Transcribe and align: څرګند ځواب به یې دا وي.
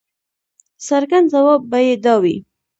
څرګند 0.87 1.27
ځواب 1.33 1.61
به 1.71 1.79
یې 1.85 1.95
دا 2.05 2.15
وي. 2.21 2.35